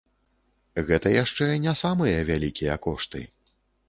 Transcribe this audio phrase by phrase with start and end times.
[0.87, 3.21] Гэта яшчэ не самыя вялікія кошты.